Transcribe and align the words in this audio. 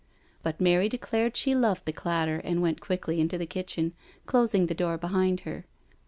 But 0.41 0.59
Mary 0.59 0.89
declared 0.89 1.37
she 1.37 1.53
loved 1.53 1.85
the 1.85 1.93
clatter 1.93 2.37
and 2.43 2.59
went 2.63 2.81
quickly 2.81 3.19
into 3.19 3.37
the 3.37 3.45
kitchen, 3.45 3.93
closing 4.25 4.65
the 4.65 4.73
door 4.73 4.97
behind 4.97 5.41
her. 5.41 5.67